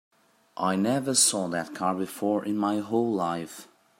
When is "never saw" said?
0.77-1.47